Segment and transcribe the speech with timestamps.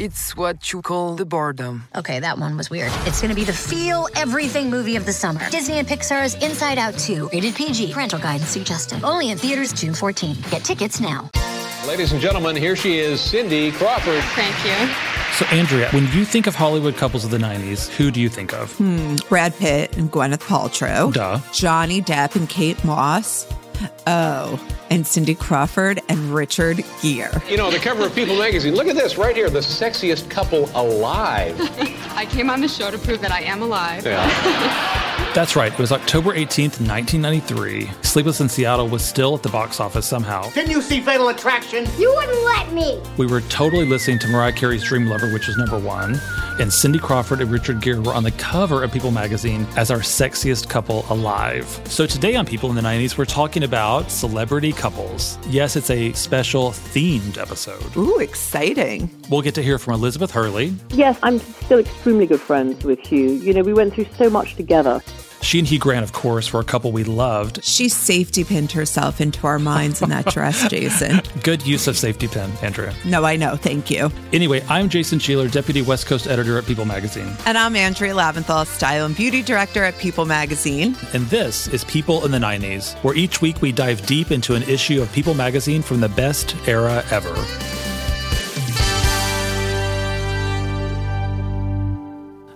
[0.00, 1.84] It's what you call the boredom.
[1.94, 2.92] Okay, that one was weird.
[3.06, 5.48] It's gonna be the feel everything movie of the summer.
[5.50, 7.92] Disney and Pixar's Inside Out 2, rated PG.
[7.92, 9.02] Parental guidance suggested.
[9.04, 10.36] Only in theaters June 14.
[10.50, 11.30] Get tickets now.
[11.86, 14.22] Ladies and gentlemen, here she is, Cindy Crawford.
[14.34, 14.94] Thank you.
[15.34, 18.54] So, Andrea, when you think of Hollywood couples of the 90s, who do you think
[18.54, 18.72] of?
[18.76, 21.12] Hmm, Brad Pitt and Gwyneth Paltrow.
[21.12, 21.40] Duh.
[21.52, 23.44] Johnny Depp and Kate Moss.
[24.06, 24.60] Oh,
[24.90, 27.30] and Cindy Crawford and Richard Gere.
[27.48, 28.74] You know, the cover of People magazine.
[28.74, 31.56] Look at this right here, the sexiest couple alive.
[32.16, 34.04] I came on the show to prove that I am alive.
[34.04, 35.30] Yeah.
[35.34, 35.72] That's right.
[35.72, 37.90] It was October 18th, 1993.
[38.02, 40.48] Sleepless in Seattle was still at the box office somehow.
[40.50, 41.86] Didn't you see Fatal Attraction?
[41.98, 43.00] You wouldn't let me.
[43.16, 46.20] We were totally listening to Mariah Carey's Dream Lover, which was number one.
[46.60, 49.98] And Cindy Crawford and Richard Gere were on the cover of People magazine as our
[49.98, 51.66] sexiest couple alive.
[51.86, 55.36] So today on People in the 90s, we're talking about celebrity couples.
[55.48, 57.96] Yes, it's a special themed episode.
[57.96, 59.10] Ooh, exciting.
[59.28, 60.72] We'll get to hear from Elizabeth Hurley.
[60.90, 63.32] Yes, I'm still extremely good friends with Hugh.
[63.32, 65.02] You know, we went through so much together.
[65.44, 67.62] She and Hugh Grant, of course, were a couple we loved.
[67.62, 71.20] She safety pinned herself into our minds in that dress, Jason.
[71.42, 72.94] Good use of safety pin, Andrea.
[73.04, 73.54] No, I know.
[73.54, 74.10] Thank you.
[74.32, 77.30] Anyway, I'm Jason Sheeler, Deputy West Coast Editor at People Magazine.
[77.44, 80.96] And I'm Andrea Lavinthal, Style and Beauty Director at People Magazine.
[81.12, 84.62] And this is People in the 90s, where each week we dive deep into an
[84.62, 87.34] issue of People Magazine from the best era ever.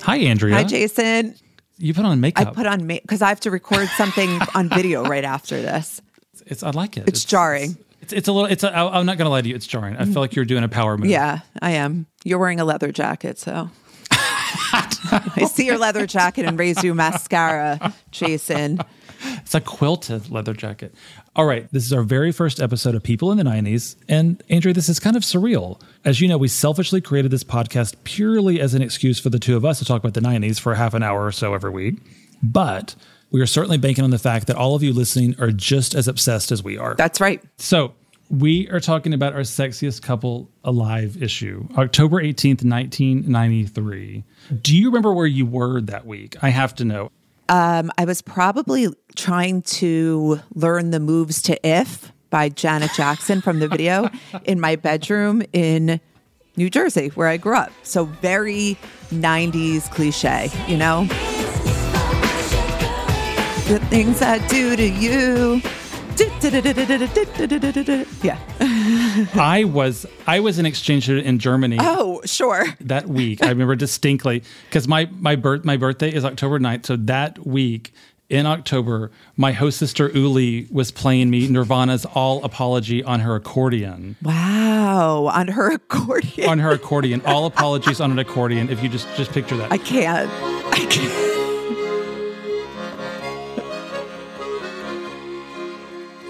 [0.04, 0.54] Hi, Andrea.
[0.54, 1.34] Hi, Jason.
[1.78, 2.48] You put on makeup.
[2.48, 6.02] I put on makeup because I have to record something on video right after this.
[6.46, 7.08] It's I like it.
[7.08, 7.76] It's, it's jarring.
[8.02, 8.50] It's, it's a little.
[8.50, 8.64] It's.
[8.64, 9.54] A, I'm not going to lie to you.
[9.54, 9.96] It's jarring.
[9.96, 11.10] I feel like you're doing a power move.
[11.10, 12.06] Yeah, I am.
[12.24, 13.70] You're wearing a leather jacket, so.
[14.10, 18.80] I see your leather jacket and raise you mascara, Jason.
[19.48, 20.94] It's a quilted leather jacket.
[21.34, 23.96] All right, this is our very first episode of People in the 90s.
[24.08, 25.80] And Andrea, this is kind of surreal.
[26.04, 29.56] As you know, we selfishly created this podcast purely as an excuse for the two
[29.56, 31.96] of us to talk about the 90s for half an hour or so every week.
[32.42, 32.94] But
[33.30, 36.08] we are certainly banking on the fact that all of you listening are just as
[36.08, 36.94] obsessed as we are.
[36.94, 37.42] That's right.
[37.56, 37.94] So
[38.30, 44.24] we are talking about our sexiest couple alive issue, October 18th, 1993.
[44.60, 46.36] Do you remember where you were that week?
[46.42, 47.10] I have to know.
[47.48, 53.58] Um, I was probably trying to learn the moves to If by Janet Jackson from
[53.58, 54.10] the video
[54.44, 56.00] in my bedroom in
[56.56, 57.72] New Jersey, where I grew up.
[57.84, 58.76] So very
[59.10, 61.04] 90s cliche, you know?
[63.68, 65.62] The things I do to you.
[68.22, 68.38] Yeah.
[69.34, 71.76] I was I was an exchange student in Germany.
[71.80, 72.66] Oh, sure.
[72.80, 76.86] That week, I remember distinctly because my my birth my birthday is October 9th.
[76.86, 77.92] So that week
[78.28, 84.16] in October, my host sister Uli was playing me Nirvana's All Apology on her accordion.
[84.22, 86.48] Wow, on her accordion.
[86.48, 87.22] on her accordion.
[87.24, 88.68] All apologies on an accordion.
[88.70, 89.72] If you just just picture that.
[89.72, 90.28] I can't.
[90.72, 91.27] I can't.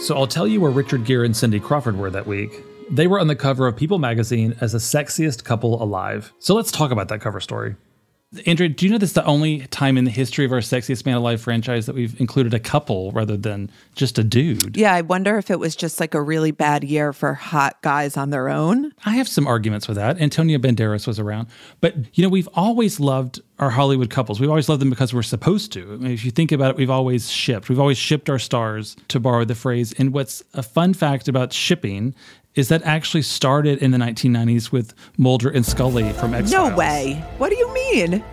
[0.00, 2.62] So I'll tell you where Richard Gere and Cindy Crawford were that week.
[2.90, 6.32] They were on the cover of People magazine as the sexiest couple alive.
[6.38, 7.76] So let's talk about that cover story.
[8.44, 11.06] Andrea, do you know this is the only time in the history of our Sexiest
[11.06, 14.76] Man Alive franchise that we've included a couple rather than just a dude?
[14.76, 18.18] Yeah, I wonder if it was just like a really bad year for hot guys
[18.18, 18.92] on their own.
[19.06, 20.20] I have some arguments with that.
[20.20, 21.48] Antonio Banderas was around.
[21.80, 24.40] But, you know, we've always loved our Hollywood couples.
[24.40, 25.94] We've always loved them because we're supposed to.
[25.94, 27.70] I mean, if you think about it, we've always shipped.
[27.70, 29.94] We've always shipped our stars, to borrow the phrase.
[29.96, 32.14] And what's a fun fact about shipping
[32.58, 37.24] is that actually started in the 1990s with Mulder and Scully from X No way.
[37.38, 38.24] What do you mean?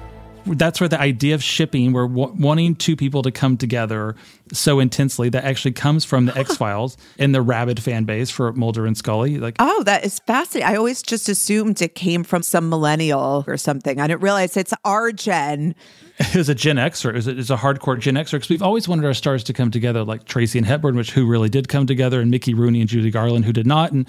[0.46, 4.16] That's where the idea of shipping, where w- wanting two people to come together
[4.54, 8.52] so intensely, that actually comes from the X Files and the rabid fan base for
[8.54, 9.38] Mulder and Scully.
[9.38, 10.72] Like, oh, that is fascinating.
[10.72, 14.00] I always just assumed it came from some millennial or something.
[14.00, 15.76] I didn't realize it's our gen.
[16.18, 17.10] It was a Gen Xer.
[17.10, 19.70] It was a, a hardcore Gen Xer because we've always wanted our stars to come
[19.70, 22.90] together, like Tracy and Hepburn, which who really did come together, and Mickey Rooney and
[22.90, 24.08] Judy Garland, who did not, and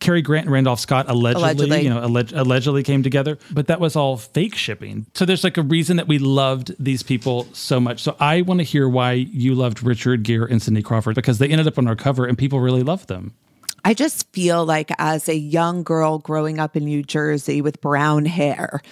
[0.00, 1.80] Cary Grant and Randolph Scott allegedly, allegedly.
[1.82, 5.06] you know, alleg- allegedly came together, but that was all fake shipping.
[5.14, 8.02] So there's like a reason that we loved these people so much.
[8.02, 11.48] So I want to hear why you loved Richard Gere and Cindy Crawford because they
[11.48, 13.34] ended up on our cover and people really loved them.
[13.84, 18.24] I just feel like as a young girl growing up in New Jersey with brown
[18.24, 18.82] hair,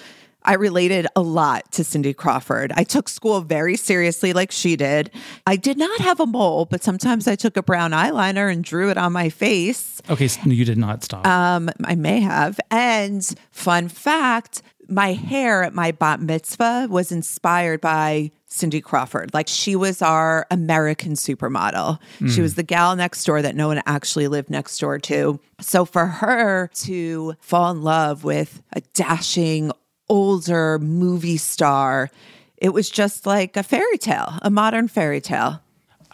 [0.44, 2.73] I related a lot to Cindy Crawford.
[2.76, 5.11] I took school very seriously, like she did.
[5.46, 8.91] I did not have a mole, but sometimes I took a brown eyeliner and drew
[8.91, 10.02] it on my face.
[10.11, 11.26] Okay, so you did not stop.
[11.26, 12.61] Um, I may have.
[12.70, 19.32] And fun fact my hair at my bat mitzvah was inspired by Cindy Crawford.
[19.35, 21.99] Like she was our American supermodel.
[22.20, 22.31] Mm.
[22.31, 25.41] She was the gal next door that no one actually lived next door to.
[25.61, 29.73] So for her to fall in love with a dashing
[30.09, 32.11] older movie star,
[32.56, 35.61] it was just like a fairy tale, a modern fairy tale.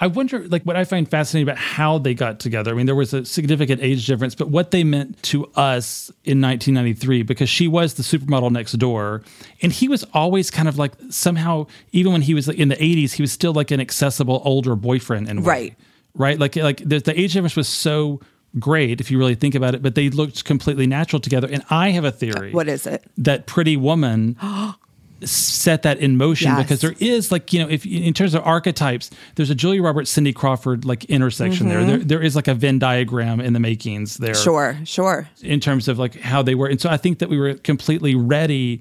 [0.02, 2.70] I wonder, like, what I find fascinating about how they got together.
[2.70, 6.40] I mean, there was a significant age difference, but what they meant to us in
[6.40, 9.22] 1993, because she was the supermodel next door,
[9.60, 13.12] and he was always kind of like somehow, even when he was in the 80s,
[13.12, 15.76] he was still like an accessible older boyfriend, and right,
[16.14, 18.20] right, like like the, the age difference was so
[18.58, 21.48] great if you really think about it, but they looked completely natural together.
[21.50, 22.52] And I have a theory.
[22.52, 23.04] What is it?
[23.18, 24.36] That Pretty Woman
[25.22, 26.62] set that in motion yes.
[26.62, 30.10] because there is like you know if in terms of archetypes there's a Julia Roberts
[30.10, 31.86] Cindy Crawford like intersection mm-hmm.
[31.86, 31.98] there.
[31.98, 35.88] there there is like a Venn diagram in the makings there sure sure in terms
[35.88, 38.80] of like how they were and so I think that we were completely ready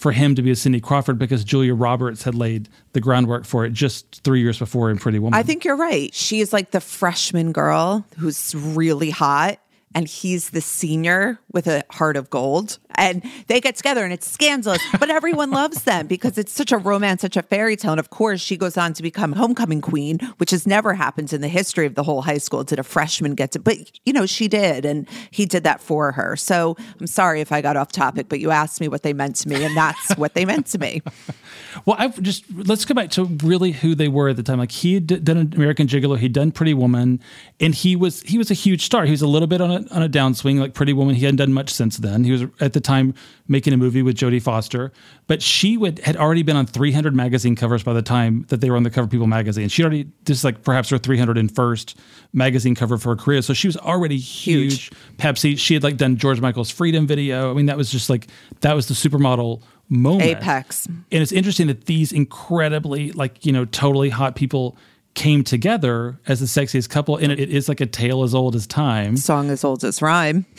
[0.00, 3.66] for him to be a Cindy Crawford because Julia Roberts had laid the groundwork for
[3.66, 5.38] it just three years before in Pretty Woman.
[5.38, 6.12] I think you're right.
[6.14, 9.58] She is like the freshman girl who's really hot
[9.94, 12.78] and he's the senior with a heart of gold.
[12.94, 16.78] And they get together and it's scandalous, but everyone loves them because it's such a
[16.78, 17.92] romance, such a fairy tale.
[17.92, 21.40] And of course, she goes on to become homecoming queen, which has never happened in
[21.40, 22.62] the history of the whole high school.
[22.62, 26.12] Did a freshman get to, but you know, she did, and he did that for
[26.12, 26.36] her.
[26.36, 29.36] So I'm sorry if I got off topic, but you asked me what they meant
[29.36, 31.02] to me, and that's what they meant to me.
[31.84, 34.58] Well, I've just let's go back to really who they were at the time.
[34.58, 37.20] Like he had done American Gigolo, he'd done Pretty Woman,
[37.60, 39.04] and he was he was a huge star.
[39.04, 41.14] He was a little bit on a on a downswing, like Pretty Woman.
[41.14, 42.24] He hadn't done much since then.
[42.24, 43.14] He was at the time
[43.48, 44.92] making a movie with Jodie Foster,
[45.26, 48.70] but she would had already been on 300 magazine covers by the time that they
[48.70, 49.68] were on the cover People magazine.
[49.68, 51.94] She already this is like perhaps her 301st
[52.32, 54.88] magazine cover for her career, so she was already huge.
[54.88, 54.92] huge.
[55.16, 55.58] Pepsi.
[55.58, 57.50] She had like done George Michael's Freedom video.
[57.50, 58.28] I mean, that was just like
[58.60, 60.22] that was the supermodel moment.
[60.22, 60.86] Apex.
[60.86, 64.76] And it's interesting that these incredibly like you know totally hot people
[65.14, 68.66] came together as the sexiest couple and it is like a tale as old as
[68.66, 69.16] time.
[69.16, 70.46] Song as old as rhyme.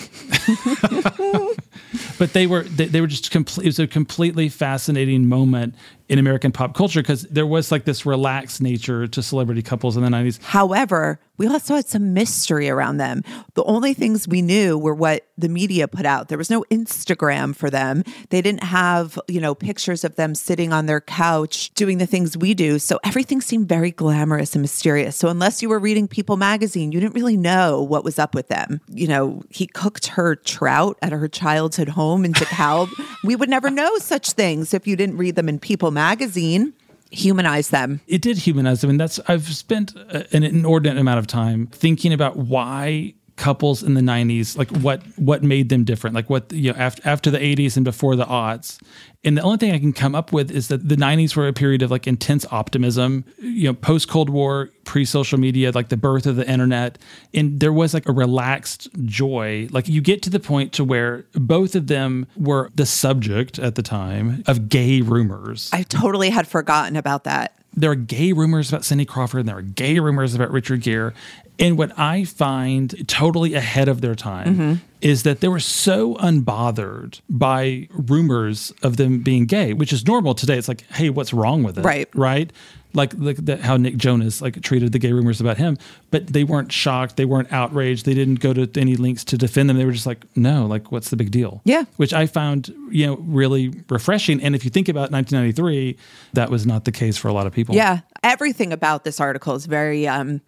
[2.21, 5.73] But they were they, they were just complete it was a completely fascinating moment
[6.11, 10.03] in American pop culture because there was like this relaxed nature to celebrity couples in
[10.03, 10.43] the 90s.
[10.43, 13.23] However, we also had some mystery around them.
[13.53, 16.27] The only things we knew were what the media put out.
[16.27, 18.03] There was no Instagram for them.
[18.29, 22.37] They didn't have, you know, pictures of them sitting on their couch doing the things
[22.37, 22.77] we do.
[22.77, 25.15] So everything seemed very glamorous and mysterious.
[25.15, 28.49] So unless you were reading People magazine, you didn't really know what was up with
[28.49, 28.81] them.
[28.89, 32.89] You know, he cooked her trout at her childhood home in DeKalb.
[33.23, 36.73] we would never know such things if you didn't read them in People magazine magazine
[37.11, 37.99] humanize them.
[38.07, 38.89] It did humanize them.
[38.91, 39.95] And that's, I've spent
[40.31, 45.43] an inordinate amount of time thinking about why couples in the 90s like what what
[45.43, 48.79] made them different like what you know after after the 80s and before the aughts.
[49.23, 51.53] And the only thing i can come up with is that the 90s were a
[51.53, 55.97] period of like intense optimism you know post cold war pre social media like the
[55.97, 56.97] birth of the internet.
[57.33, 59.67] And there was like a relaxed joy.
[59.71, 63.75] Like you get to the point to where both of them were the subject at
[63.75, 65.69] the time of gay rumors.
[65.71, 67.57] I totally had forgotten about that.
[67.73, 71.13] There are gay rumors about Cindy Crawford and there are gay rumors about Richard Gere.
[71.61, 74.73] And what I find totally ahead of their time mm-hmm.
[74.99, 80.33] is that they were so unbothered by rumors of them being gay, which is normal
[80.33, 80.57] today.
[80.57, 81.85] It's like, hey, what's wrong with it?
[81.85, 82.09] Right.
[82.15, 82.51] Right.
[82.93, 85.77] Like, like the, how Nick Jonas like treated the gay rumors about him,
[86.09, 89.69] but they weren't shocked, they weren't outraged, they didn't go to any links to defend
[89.69, 89.77] them.
[89.77, 91.61] They were just like, no, like what's the big deal?
[91.63, 94.41] Yeah, which I found you know really refreshing.
[94.41, 95.95] And if you think about 1993,
[96.33, 97.75] that was not the case for a lot of people.
[97.75, 100.41] Yeah, everything about this article is very um,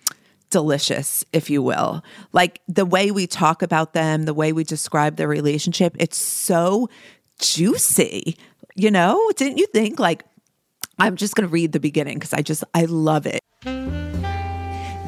[0.53, 2.03] delicious, if you will.
[2.31, 6.89] Like the way we talk about them, the way we describe their relationship, it's so
[7.39, 8.38] juicy.
[8.75, 10.24] You know, didn't you think like
[11.00, 13.41] I'm just going to read the beginning because I just I love it.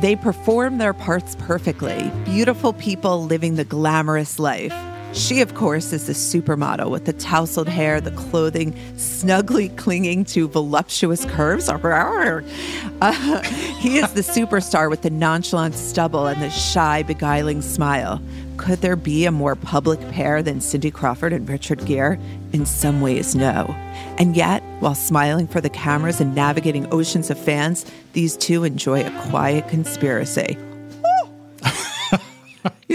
[0.01, 2.11] They perform their parts perfectly.
[2.25, 4.73] Beautiful people living the glamorous life.
[5.15, 10.49] She, of course, is the supermodel with the tousled hair, the clothing snugly clinging to
[10.49, 11.69] voluptuous curves.
[11.69, 13.41] Uh,
[13.79, 18.21] he is the superstar with the nonchalant stubble and the shy, beguiling smile.
[18.57, 22.19] Could there be a more public pair than Cindy Crawford and Richard Gere?
[22.51, 23.73] In some ways, no.
[24.17, 29.05] And yet, while smiling for the cameras and navigating oceans of fans, these two enjoy
[29.05, 30.57] a quiet conspiracy.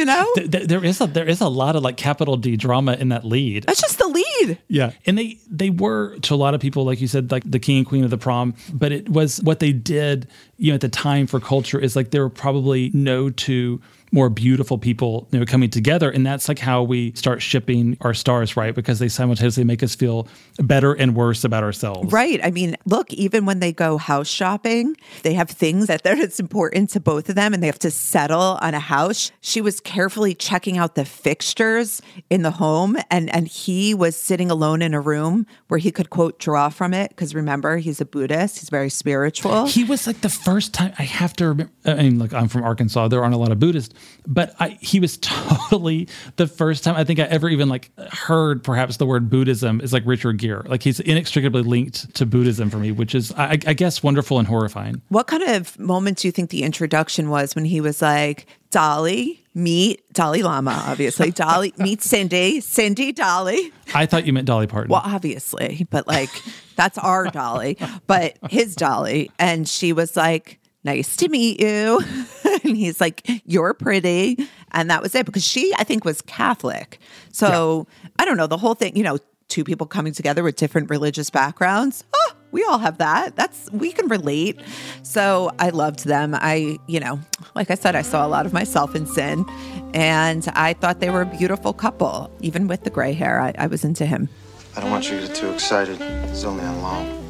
[0.01, 2.57] You know, th- th- there is a there is a lot of like capital D
[2.57, 3.65] drama in that lead.
[3.65, 4.59] That's just the lead.
[4.67, 7.59] Yeah, and they they were to a lot of people, like you said, like the
[7.59, 8.55] king and queen of the prom.
[8.73, 10.27] But it was what they did,
[10.57, 14.29] you know, at the time for culture is like there were probably no two more
[14.29, 16.11] beautiful people you know coming together.
[16.11, 18.75] And that's like how we start shipping our stars right?
[18.75, 22.13] Because they simultaneously make us feel better and worse about ourselves.
[22.13, 22.41] Right.
[22.43, 26.91] I mean look even when they go house shopping they have things that it's important
[26.91, 29.31] to both of them and they have to settle on a house.
[29.41, 34.51] She was carefully checking out the fixtures in the home and and he was sitting
[34.51, 37.11] alone in a room where he could quote draw from it.
[37.11, 38.59] Because remember he's a buddhist.
[38.59, 39.67] He's very spiritual.
[39.67, 42.65] He was like the first time i have to remember i mean like i'm from
[42.65, 43.09] arkansas.
[43.09, 43.95] There aren't a lot of buddhists
[44.27, 48.63] but I, he was totally the first time I think I ever even like heard
[48.63, 50.63] perhaps the word Buddhism is like Richard Gere.
[50.65, 54.47] Like he's inextricably linked to Buddhism for me, which is I, I guess wonderful and
[54.47, 55.03] horrifying.
[55.09, 59.45] What kind of moment do you think the introduction was when he was like, Dolly,
[59.55, 61.31] meet Dalai Lama, obviously.
[61.33, 63.73] Dolly, meet Cindy, Cindy, Dolly.
[63.95, 64.91] I thought you meant Dolly Parton.
[64.91, 66.31] Well, obviously, but like
[66.77, 67.77] that's our Dolly,
[68.07, 69.31] but his Dolly.
[69.39, 72.01] And she was like, nice to meet you.
[72.65, 74.49] and he's like, you're pretty.
[74.73, 76.99] And that was it because she, I think, was Catholic.
[77.33, 78.11] So yeah.
[78.19, 81.29] I don't know, the whole thing, you know, two people coming together with different religious
[81.29, 82.05] backgrounds.
[82.15, 83.37] Oh, we all have that.
[83.37, 84.61] That's, we can relate.
[85.03, 86.35] So I loved them.
[86.35, 87.21] I, you know,
[87.55, 89.45] like I said, I saw a lot of myself in Sin
[89.93, 92.31] and I thought they were a beautiful couple.
[92.41, 94.29] Even with the gray hair, I, I was into him.
[94.77, 96.01] I don't want you to get too excited.
[96.01, 97.21] It's only on long.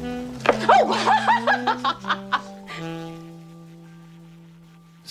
[0.73, 2.37] Oh!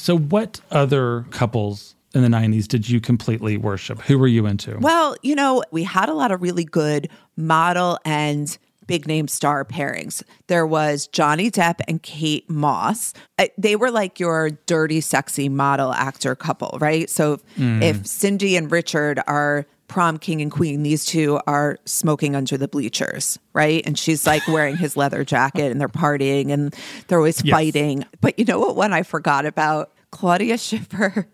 [0.00, 4.00] So, what other couples in the 90s did you completely worship?
[4.02, 4.78] Who were you into?
[4.78, 9.62] Well, you know, we had a lot of really good model and big name star
[9.64, 10.22] pairings.
[10.46, 13.12] There was Johnny Depp and Kate Moss.
[13.38, 17.08] Uh, they were like your dirty, sexy model actor couple, right?
[17.10, 17.82] So mm.
[17.82, 22.68] if Cindy and Richard are prom king and queen, these two are smoking under the
[22.68, 23.82] bleachers, right?
[23.84, 26.74] And she's like wearing his leather jacket and they're partying and
[27.08, 27.52] they're always yes.
[27.52, 28.06] fighting.
[28.20, 29.92] But you know what one I forgot about?
[30.12, 31.28] Claudia Schiffer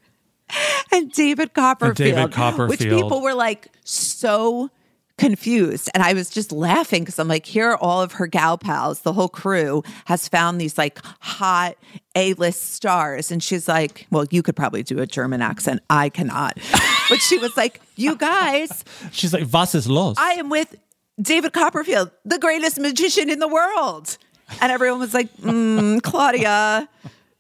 [0.93, 2.01] and David Copperfield.
[2.01, 2.71] And David Copperfield.
[2.71, 4.71] Which people were like so
[5.19, 5.89] confused.
[5.95, 9.01] And I was just laughing because I'm like, here are all of her gal pals.
[9.01, 11.77] The whole crew has found these like hot
[12.15, 13.31] A list stars.
[13.31, 15.83] And she's like, well, you could probably do a German accent.
[15.89, 16.59] I cannot.
[17.09, 18.85] but she was like, you guys.
[19.13, 20.17] She's like, was ist los?
[20.19, 20.75] I am with
[21.21, 24.19] David Copperfield, the greatest magician in the world.
[24.61, 26.89] And everyone was like, mm, Claudia.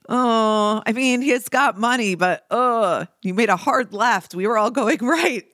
[0.09, 4.35] Oh, I mean, he's got money, but oh, you made a hard left.
[4.35, 5.45] We were all going right.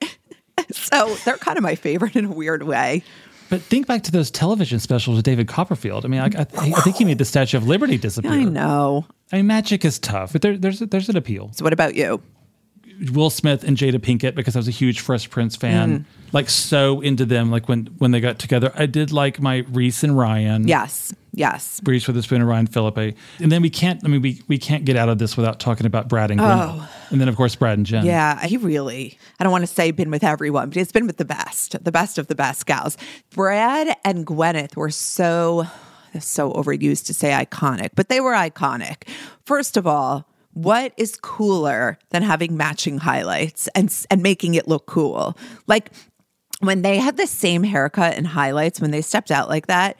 [0.71, 3.03] so they're kind of my favorite in a weird way.
[3.49, 6.05] But think back to those television specials with David Copperfield.
[6.05, 8.31] I mean, I, I, I think he made the Statue of Liberty disappear.
[8.31, 9.05] I know.
[9.31, 11.51] I mean, magic is tough, but there, there's there's an appeal.
[11.53, 12.21] So, what about you?
[13.11, 15.99] Will Smith and Jada Pinkett because I was a huge Fresh Prince fan.
[15.99, 16.05] Mm.
[16.31, 17.51] Like so into them.
[17.51, 20.67] Like when when they got together, I did like my Reese and Ryan.
[20.67, 21.81] Yes, yes.
[21.83, 23.15] Reese Witherspoon and Ryan Phillippe.
[23.39, 24.03] And then we can't.
[24.05, 26.51] I mean, we we can't get out of this without talking about Brad and Gwyn.
[26.51, 26.89] Oh.
[27.09, 28.05] And then of course Brad and Jen.
[28.05, 29.17] Yeah, he really.
[29.39, 31.91] I don't want to say been with everyone, but he's been with the best, the
[31.91, 32.97] best of the best gals.
[33.31, 35.67] Brad and Gwyneth were so
[36.19, 39.07] so overused to say iconic, but they were iconic.
[39.45, 44.85] First of all, what is cooler than having matching highlights and and making it look
[44.85, 45.37] cool?
[45.67, 45.89] Like
[46.59, 49.97] when they had the same haircut and highlights when they stepped out like that,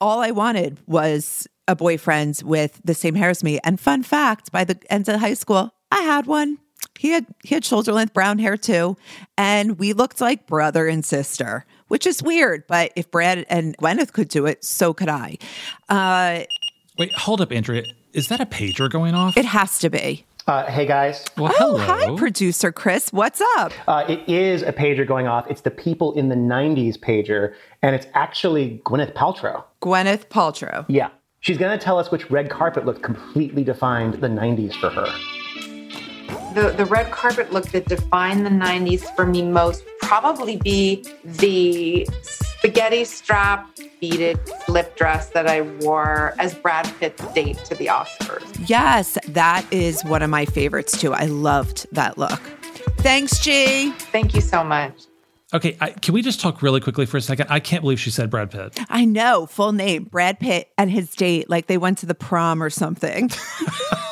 [0.00, 3.58] all I wanted was a boyfriend with the same hair as me.
[3.64, 6.58] And fun fact, by the end of high school, I had one.
[6.98, 8.96] He had he had shoulder length brown hair too,
[9.36, 12.64] and we looked like brother and sister, which is weird.
[12.68, 15.38] But if Brad and Gwyneth could do it, so could I.
[15.88, 16.44] Uh,
[16.98, 17.84] Wait, hold up, Andrea.
[18.12, 19.36] Is that a pager going off?
[19.36, 20.24] It has to be.
[20.46, 21.24] Uh, hey guys.
[21.38, 23.10] Well, oh, hi, producer Chris.
[23.12, 23.72] What's up?
[23.88, 25.46] Uh, it is a pager going off.
[25.48, 29.64] It's the people in the 90s pager, and it's actually Gwyneth Paltrow.
[29.80, 30.84] Gwyneth Paltrow.
[30.86, 31.08] Yeah.
[31.40, 35.06] She's going to tell us which red carpet look completely defined the 90s for her.
[36.54, 42.06] The, the red carpet look that defined the 90s for me most probably be the
[42.84, 48.68] spaghetti strap beaded slip dress that I wore as Brad Pitt's date to the Oscars.
[48.68, 51.14] Yes, that is one of my favorites too.
[51.14, 52.40] I loved that look.
[52.98, 53.90] Thanks, G.
[53.92, 55.04] Thank you so much.
[55.54, 57.46] Okay, I, can we just talk really quickly for a second?
[57.48, 58.78] I can't believe she said Brad Pitt.
[58.90, 62.62] I know, full name Brad Pitt and his date, like they went to the prom
[62.62, 63.30] or something.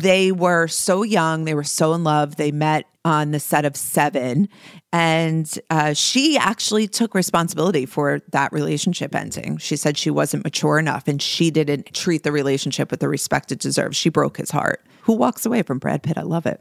[0.00, 2.36] they were so young, they were so in love.
[2.36, 4.48] They met on the set of Seven.
[4.92, 9.58] And uh, she actually took responsibility for that relationship ending.
[9.58, 13.52] She said she wasn't mature enough and she didn't treat the relationship with the respect
[13.52, 13.96] it deserves.
[13.96, 14.84] She broke his heart.
[15.02, 16.18] Who walks away from Brad Pitt?
[16.18, 16.60] I love it.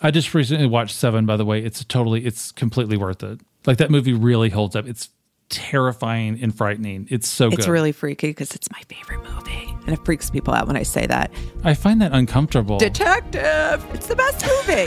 [0.00, 1.62] I just recently watched Seven, by the way.
[1.62, 3.40] It's totally, it's completely worth it.
[3.66, 4.86] Like that movie really holds up.
[4.86, 5.10] It's
[5.48, 7.06] terrifying and frightening.
[7.10, 7.58] It's so good.
[7.58, 9.74] It's really freaky because it's my favorite movie.
[9.86, 11.30] And it freaks people out when I say that.
[11.64, 12.78] I find that uncomfortable.
[12.78, 13.84] Detective!
[13.94, 14.86] It's the best movie.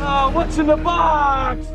[0.00, 1.66] oh, what's in the box?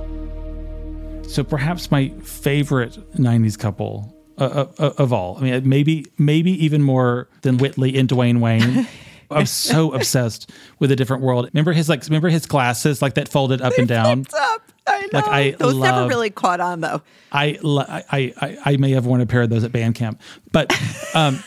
[1.33, 5.37] So perhaps my favorite 90s couple uh, uh, of all.
[5.37, 8.87] I mean, maybe maybe even more than Whitley and Dwayne Wayne.
[9.31, 11.49] I was so obsessed with a different world.
[11.53, 14.25] Remember his like remember his glasses like that folded up they and down.
[14.33, 14.70] Up.
[14.87, 15.07] I know.
[15.13, 17.01] Like I those love, never really caught on though.
[17.31, 20.21] I, I I I may have worn a pair of those at band camp,
[20.51, 20.73] but
[21.15, 21.43] um,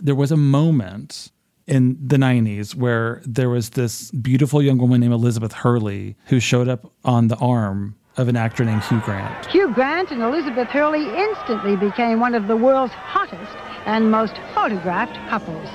[0.00, 1.30] there was a moment
[1.66, 6.66] in the 90s where there was this beautiful young woman named Elizabeth Hurley who showed
[6.66, 9.46] up on the arm of an actor named Hugh Grant.
[9.46, 15.16] Hugh Grant and Elizabeth Hurley instantly became one of the world's hottest and most photographed
[15.28, 15.68] couples.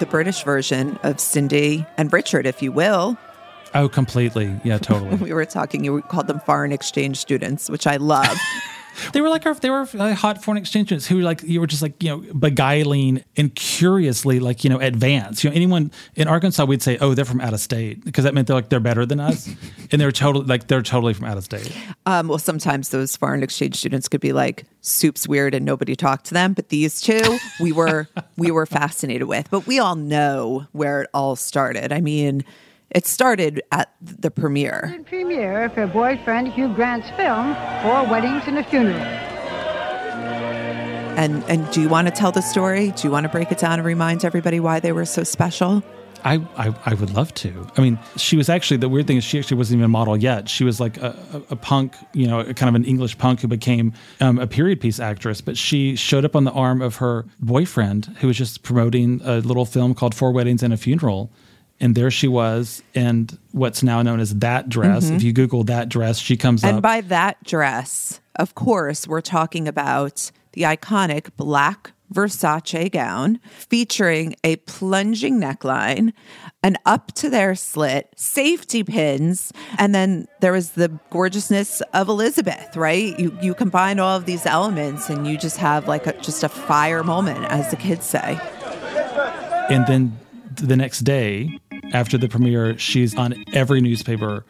[0.00, 3.16] The British version of Cindy and Richard, if you will.
[3.78, 4.60] Oh, completely.
[4.64, 5.16] Yeah, totally.
[5.16, 8.36] we were talking, you called them foreign exchange students, which I love.
[9.12, 11.66] they were like our, they were hot foreign exchange students who were like you were
[11.66, 15.44] just like you know beguiling and curiously like you know advanced.
[15.44, 18.34] You know anyone in Arkansas we'd say oh they're from out of state because that
[18.34, 19.48] meant they're like they're better than us
[19.92, 21.72] and they're totally like they're totally from out of state.
[22.06, 26.26] Um, well, sometimes those foreign exchange students could be like soup's weird and nobody talked
[26.26, 29.48] to them, but these two we were we were fascinated with.
[29.50, 31.92] But we all know where it all started.
[31.92, 32.44] I mean.
[32.90, 34.94] It started at the premiere.
[34.96, 38.96] The premiere for boyfriend Hugh Grant's film, Four Weddings and a Funeral.
[41.18, 42.92] And and do you want to tell the story?
[42.92, 45.82] Do you want to break it down and remind everybody why they were so special?
[46.24, 47.66] I, I, I would love to.
[47.76, 50.16] I mean, she was actually the weird thing is she actually wasn't even a model
[50.16, 50.48] yet.
[50.48, 53.48] She was like a, a, a punk, you know, kind of an English punk who
[53.48, 55.40] became um, a period piece actress.
[55.40, 59.36] But she showed up on the arm of her boyfriend, who was just promoting a
[59.38, 61.30] little film called Four Weddings and a Funeral
[61.80, 65.06] and there she was in what's now known as that dress.
[65.06, 65.16] Mm-hmm.
[65.16, 66.74] If you Google that dress, she comes and up.
[66.76, 74.34] And by that dress, of course, we're talking about the iconic black Versace gown featuring
[74.42, 76.12] a plunging neckline,
[76.62, 82.76] an up to their slit, safety pins, and then there was the gorgeousness of Elizabeth,
[82.76, 83.18] right?
[83.18, 86.48] You you combine all of these elements and you just have like a, just a
[86.48, 88.38] fire moment as the kids say.
[89.68, 90.18] And then
[90.58, 91.58] the next day,
[91.92, 94.44] after the premiere, she's on every newspaper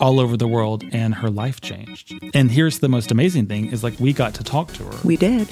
[0.00, 2.14] all over the world and her life changed.
[2.34, 4.98] And here's the most amazing thing is like we got to talk to her.
[5.04, 5.48] We did.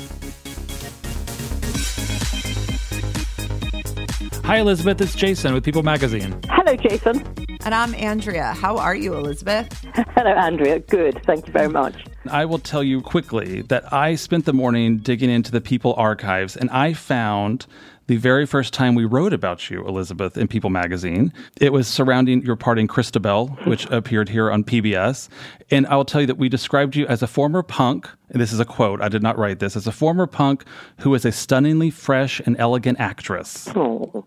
[4.45, 6.39] Hi Elizabeth, it's Jason with People Magazine.
[6.49, 7.27] Hello Jason.
[7.65, 8.53] And I'm Andrea.
[8.53, 9.69] How are you, Elizabeth?
[10.15, 10.79] Hello Andrea.
[10.79, 11.21] Good.
[11.25, 12.07] Thank you very much.
[12.31, 16.57] I will tell you quickly that I spent the morning digging into the People archives
[16.57, 17.67] and I found
[18.07, 21.33] the very first time we wrote about you, Elizabeth, in People magazine.
[21.61, 25.29] It was surrounding your part in Christabel, which appeared here on PBS.
[25.71, 28.53] And I will tell you that we described you as a former punk, and this
[28.53, 30.65] is a quote, I did not write this, as a former punk
[31.01, 33.69] who is a stunningly fresh and elegant actress.
[33.75, 34.25] Oh.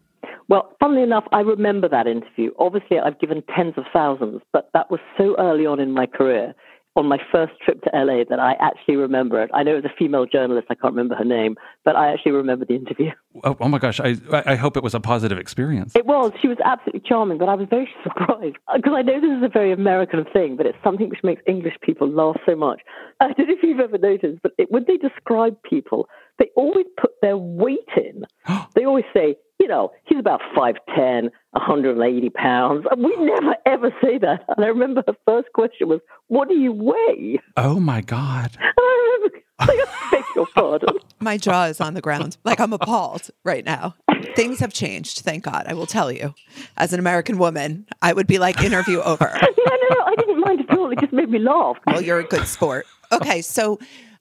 [0.50, 2.52] Well, funnily enough, I remember that interview.
[2.58, 6.56] Obviously, I've given tens of thousands, but that was so early on in my career
[6.96, 9.50] on my first trip to LA that I actually remember it.
[9.54, 12.34] I know it was a female journalist, I can't remember her name, but I actually
[12.34, 13.12] remember the interview.
[13.44, 15.96] Oh, oh my gosh, I, I hope it was a positive experience.
[15.96, 16.34] It was.
[16.42, 19.48] She was absolutely charming, but I was very surprised because I know this is a
[19.48, 22.82] very American thing, but it's something which makes English people laugh so much.
[23.22, 26.88] I don't know if you've ever noticed, but it, when they describe people, they always
[27.00, 28.26] put their weight in.
[28.76, 32.86] they always say, you know, he's about 5'10, 180 pounds.
[32.98, 34.46] We never ever say that.
[34.56, 37.40] And I remember her first question was, What do you weigh?
[37.58, 38.58] Oh my God.
[38.72, 40.96] And I remember, I beg your pardon.
[41.20, 42.38] My jaw is on the ground.
[42.46, 43.96] Like I'm appalled right now.
[44.34, 45.66] Things have changed, thank God.
[45.68, 46.34] I will tell you.
[46.78, 49.30] As an American woman, I would be like, interview over.
[49.34, 50.90] yeah, no, no, I didn't mind at all.
[50.92, 51.76] It just made me laugh.
[51.88, 52.86] Well, you're a good sport.
[53.12, 53.80] Okay, so,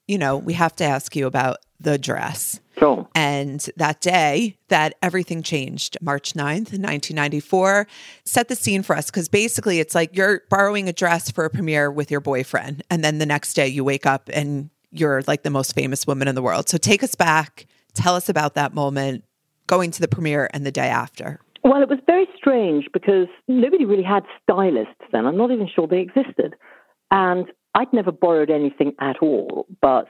[0.09, 2.59] you know, we have to ask you about the dress.
[2.77, 3.07] Sure.
[3.13, 7.87] And that day that everything changed, March 9th, 1994,
[8.23, 11.49] set the scene for us because basically it's like you're borrowing a dress for a
[11.49, 12.83] premiere with your boyfriend.
[12.89, 16.27] And then the next day you wake up and you're like the most famous woman
[16.27, 16.69] in the world.
[16.69, 17.65] So take us back.
[17.93, 19.23] Tell us about that moment
[19.67, 21.39] going to the premiere and the day after.
[21.63, 25.25] Well, it was very strange because nobody really had stylists then.
[25.25, 26.55] I'm not even sure they existed.
[27.11, 30.07] And I'd never borrowed anything at all, but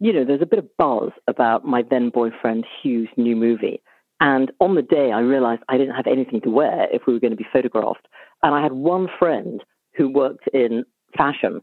[0.00, 3.82] you know, there's a bit of buzz about my then boyfriend Hugh's new movie.
[4.20, 7.20] And on the day, I realized I didn't have anything to wear if we were
[7.20, 8.06] going to be photographed.
[8.42, 9.62] And I had one friend
[9.94, 10.84] who worked in
[11.16, 11.60] fashion.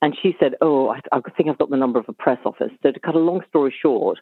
[0.00, 2.70] And she said, Oh, I, I think I've got the number of a press office.
[2.82, 4.18] So to cut a long story short,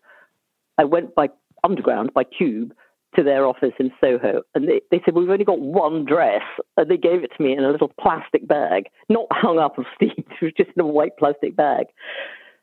[0.79, 1.29] I went by
[1.65, 2.73] underground, by tube,
[3.15, 6.43] to their office in Soho, and they, they said, We've only got one dress.
[6.77, 9.87] And they gave it to me in a little plastic bag, not hung up of
[9.95, 11.87] steam, it was just in a white plastic bag.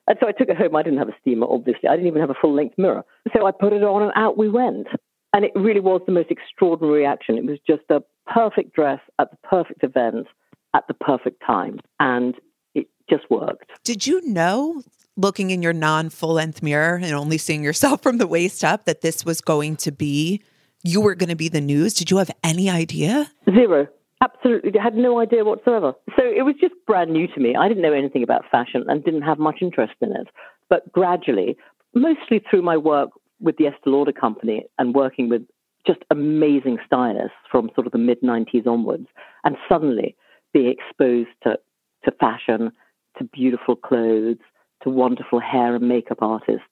[0.07, 0.75] And so I took it home.
[0.75, 1.87] I didn't have a steamer, obviously.
[1.89, 3.03] I didn't even have a full length mirror.
[3.35, 4.87] So I put it on and out we went.
[5.33, 7.37] And it really was the most extraordinary reaction.
[7.37, 10.27] It was just a perfect dress at the perfect event
[10.75, 11.79] at the perfect time.
[11.99, 12.35] And
[12.75, 13.71] it just worked.
[13.83, 14.83] Did you know,
[15.15, 18.85] looking in your non full length mirror and only seeing yourself from the waist up,
[18.85, 20.41] that this was going to be,
[20.83, 21.93] you were going to be the news?
[21.93, 23.31] Did you have any idea?
[23.49, 23.87] Zero.
[24.23, 24.71] Absolutely.
[24.79, 25.93] I had no idea whatsoever.
[26.15, 27.55] So it was just brand new to me.
[27.55, 30.27] I didn't know anything about fashion and didn't have much interest in it.
[30.69, 31.57] But gradually,
[31.93, 33.09] mostly through my work
[33.41, 35.41] with the Estee Lauder company and working with
[35.85, 39.07] just amazing stylists from sort of the mid 90s onwards,
[39.43, 40.15] and suddenly
[40.53, 41.57] being exposed to,
[42.05, 42.71] to fashion,
[43.17, 44.37] to beautiful clothes,
[44.83, 46.63] to wonderful hair and makeup artists.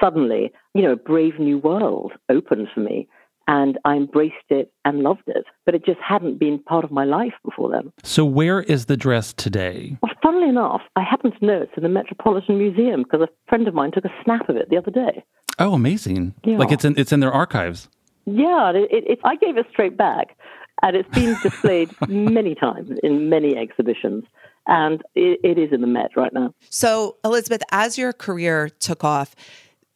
[0.00, 3.08] Suddenly, you know, a brave new world opened for me
[3.46, 5.44] and I embraced it and loved it.
[5.66, 7.92] But it just hadn't been part of my life before then.
[8.02, 9.98] So, where is the dress today?
[10.02, 13.68] Well, funnily enough, I happen to know it's in the Metropolitan Museum because a friend
[13.68, 15.24] of mine took a snap of it the other day.
[15.58, 16.34] Oh, amazing!
[16.44, 16.58] Yeah.
[16.58, 17.88] Like it's in it's in their archives.
[18.26, 20.36] Yeah, it, it, it, I gave it straight back,
[20.82, 24.24] and it's been displayed many times in many exhibitions.
[24.66, 26.54] And it is in the Met right now.
[26.70, 29.34] So, Elizabeth, as your career took off,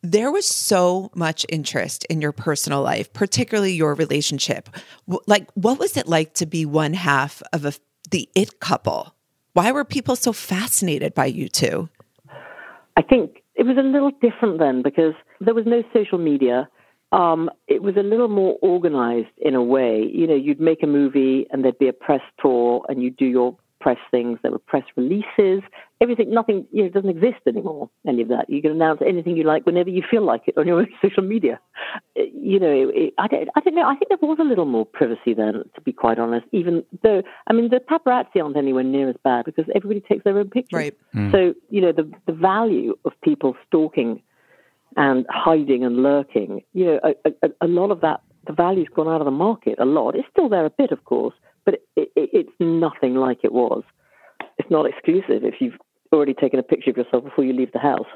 [0.02, 4.68] there was so much interest in your personal life, particularly your relationship.
[5.26, 7.72] Like, what was it like to be one half of a,
[8.10, 9.14] the it couple?
[9.54, 11.88] Why were people so fascinated by you two?
[12.96, 16.68] I think it was a little different then because there was no social media.
[17.10, 20.08] Um, it was a little more organized in a way.
[20.12, 23.26] You know, you'd make a movie and there'd be a press tour and you'd do
[23.26, 24.38] your press things.
[24.42, 25.62] There were press releases.
[26.00, 27.90] Everything, nothing, you know, doesn't exist anymore.
[28.06, 28.48] Any of that.
[28.48, 31.60] You can announce anything you like whenever you feel like it on your social media.
[32.18, 33.86] Uh, you know, it, I, don't, I don't know.
[33.86, 36.46] I think there was a little more privacy then, to be quite honest.
[36.52, 40.38] Even though, I mean, the paparazzi aren't anywhere near as bad because everybody takes their
[40.38, 40.76] own pictures.
[40.76, 40.94] Right.
[41.14, 41.32] Mm.
[41.32, 44.22] So, you know, the the value of people stalking
[44.96, 49.06] and hiding and lurking, you know, a, a, a lot of that the value's gone
[49.06, 50.16] out of the market a lot.
[50.16, 51.34] It's still there a bit, of course,
[51.68, 53.82] but it, it, it's nothing like it was.
[54.56, 55.76] It's not exclusive if you've
[56.14, 58.06] already taken a picture of yourself before you leave the house.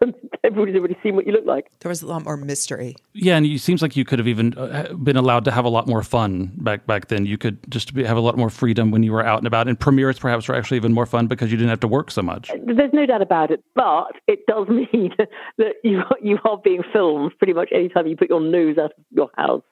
[0.42, 1.66] Everybody's already seen what you look like.
[1.80, 2.96] There was a lot more mystery.
[3.12, 5.68] Yeah, and it seems like you could have even uh, been allowed to have a
[5.68, 7.26] lot more fun back back then.
[7.26, 9.68] You could just be, have a lot more freedom when you were out and about.
[9.68, 12.22] And premieres perhaps were actually even more fun because you didn't have to work so
[12.22, 12.50] much.
[12.64, 15.10] There's no doubt about it, but it does mean
[15.58, 19.04] that you you are being filmed pretty much anytime you put your nose out of
[19.10, 19.62] your house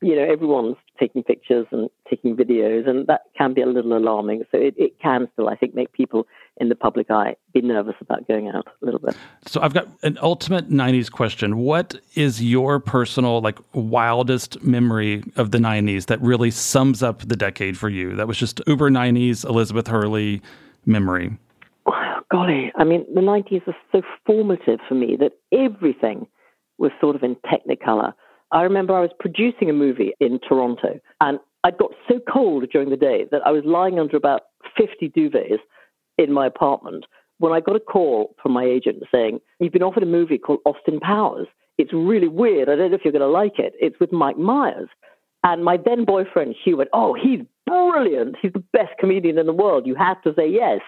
[0.00, 4.44] you know, everyone's taking pictures and taking videos, and that can be a little alarming.
[4.52, 6.26] So it, it can still, I think, make people
[6.58, 9.16] in the public eye be nervous about going out a little bit.
[9.46, 11.58] So I've got an ultimate 90s question.
[11.58, 17.36] What is your personal, like, wildest memory of the 90s that really sums up the
[17.36, 18.14] decade for you?
[18.14, 20.42] That was just uber 90s Elizabeth Hurley
[20.86, 21.36] memory.
[21.86, 26.28] Oh, golly, I mean, the 90s are so formative for me that everything
[26.78, 28.12] was sort of in technicolor
[28.50, 32.90] I remember I was producing a movie in Toronto and I'd got so cold during
[32.90, 34.42] the day that I was lying under about
[34.76, 35.58] 50 duvets
[36.16, 37.04] in my apartment
[37.38, 40.60] when I got a call from my agent saying, You've been offered a movie called
[40.64, 41.46] Austin Powers.
[41.78, 42.68] It's really weird.
[42.68, 43.74] I don't know if you're going to like it.
[43.80, 44.88] It's with Mike Myers.
[45.44, 48.36] And my then boyfriend, Hugh, went, Oh, he's brilliant.
[48.40, 49.86] He's the best comedian in the world.
[49.86, 50.80] You have to say yes.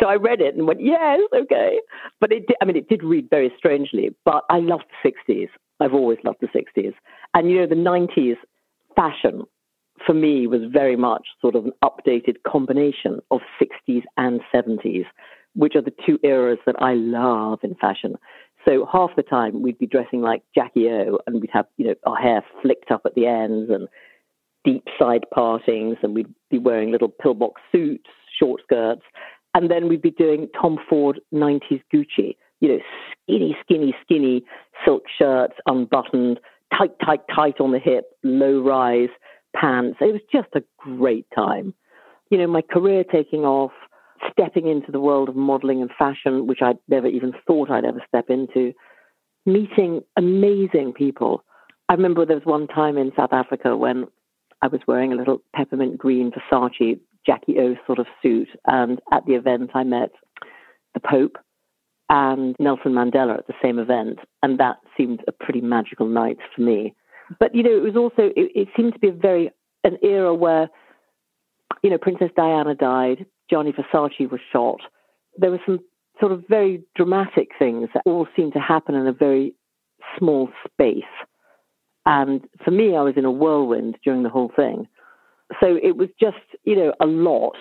[0.00, 1.80] So I read it and went, Yes, okay.
[2.20, 5.48] But it did, I mean, it did read very strangely, but I loved the 60s.
[5.80, 6.94] I've always loved the 60s.
[7.34, 8.36] And, you know, the 90s
[8.96, 9.42] fashion
[10.06, 15.04] for me was very much sort of an updated combination of 60s and 70s,
[15.54, 18.16] which are the two eras that I love in fashion.
[18.66, 21.94] So half the time we'd be dressing like Jackie O and we'd have, you know,
[22.06, 23.88] our hair flicked up at the ends and
[24.64, 28.08] deep side partings and we'd be wearing little pillbox suits,
[28.38, 29.02] short skirts.
[29.52, 32.80] And then we'd be doing Tom Ford 90s Gucci you know,
[33.26, 34.44] skinny, skinny, skinny
[34.84, 36.40] silk shirts, unbuttoned,
[36.76, 39.10] tight, tight, tight on the hip, low rise
[39.54, 39.98] pants.
[40.00, 41.74] It was just a great time.
[42.30, 43.72] You know, my career taking off,
[44.30, 48.02] stepping into the world of modeling and fashion, which I'd never even thought I'd ever
[48.08, 48.72] step into,
[49.44, 51.44] meeting amazing people.
[51.90, 54.06] I remember there was one time in South Africa when
[54.62, 59.26] I was wearing a little peppermint green Versace Jackie O sort of suit, and at
[59.26, 60.12] the event I met
[60.94, 61.36] the Pope,
[62.08, 66.62] and Nelson Mandela at the same event, and that seemed a pretty magical night for
[66.62, 66.94] me.
[67.38, 69.50] But you know, it was also it, it seemed to be a very
[69.84, 70.68] an era where
[71.82, 74.80] you know Princess Diana died, Gianni Versace was shot.
[75.36, 75.80] There were some
[76.20, 79.54] sort of very dramatic things that all seemed to happen in a very
[80.18, 81.02] small space.
[82.06, 84.86] And for me, I was in a whirlwind during the whole thing.
[85.60, 87.56] So it was just, you know, a lot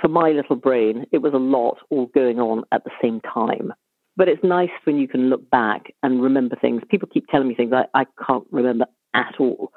[0.00, 1.06] for my little brain.
[1.12, 3.72] It was a lot all going on at the same time.
[4.16, 6.82] But it's nice when you can look back and remember things.
[6.90, 9.72] People keep telling me things I, I can't remember at all.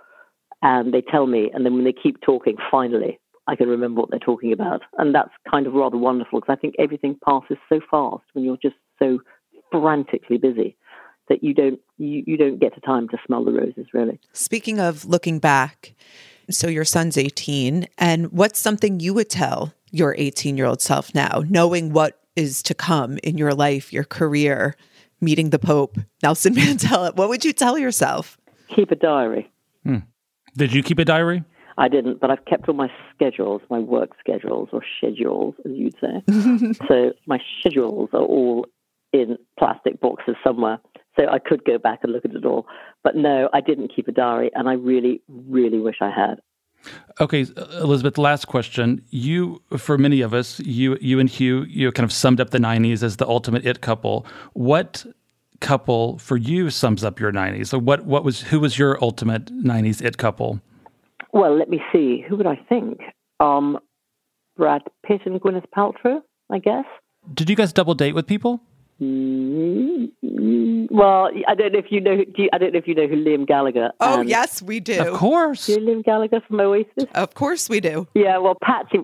[0.61, 4.11] And they tell me, and then when they keep talking, finally, I can remember what
[4.11, 4.81] they're talking about.
[4.97, 8.57] And that's kind of rather wonderful because I think everything passes so fast when you're
[8.61, 9.19] just so
[9.71, 10.77] frantically busy
[11.29, 14.19] that you don't you, you don't get the time to smell the roses really.
[14.33, 15.93] Speaking of looking back,
[16.49, 21.93] so your son's 18 and what's something you would tell your 18-year-old self now, knowing
[21.93, 24.75] what is to come in your life, your career,
[25.21, 28.37] meeting the Pope, Nelson Mandela, what would you tell yourself?
[28.75, 29.51] Keep a diary.
[29.83, 29.97] Hmm.
[30.55, 31.43] Did you keep a diary?
[31.77, 35.95] I didn't, but I've kept all my schedules, my work schedules or schedules, as you'd
[36.01, 36.21] say.
[36.87, 38.65] so my schedules are all
[39.13, 40.79] in plastic boxes somewhere.
[41.17, 42.67] So I could go back and look at it all.
[43.03, 46.41] But no, I didn't keep a diary, and I really, really wish I had.
[47.19, 47.45] Okay,
[47.81, 48.17] Elizabeth.
[48.17, 49.03] Last question.
[49.09, 52.59] You, for many of us, you, you and Hugh, you kind of summed up the
[52.59, 54.25] '90s as the ultimate it couple.
[54.53, 55.05] What
[55.59, 57.67] couple for you sums up your '90s?
[57.67, 60.61] So, what, what was, who was your ultimate '90s it couple?
[61.33, 62.23] Well, let me see.
[62.27, 62.99] Who would I think?
[63.39, 63.79] Um,
[64.55, 66.85] Brad Pitt and Gwyneth Paltrow, I guess.
[67.33, 68.61] Did you guys double date with people?
[70.91, 72.17] Well, I don't know if you know.
[72.17, 73.91] Do you, I don't know if you know who Liam Gallagher.
[74.01, 74.99] Oh yes, we do.
[75.01, 77.05] Of course, do Liam Gallagher from Oasis.
[77.15, 78.07] Of course, we do.
[78.13, 78.37] Yeah.
[78.39, 78.99] Well, Patsy,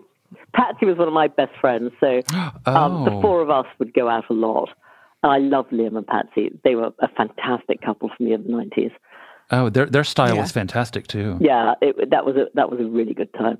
[0.54, 2.52] Patsy was one of my best friends, so oh.
[2.66, 4.70] um, the four of us would go out a lot.
[5.24, 6.52] And I love Liam and Patsy.
[6.64, 8.92] They were a fantastic couple for me in the nineties.
[9.52, 10.42] Oh, their their style yeah.
[10.42, 11.38] was fantastic too.
[11.40, 13.60] Yeah, it, that was a that was a really good time.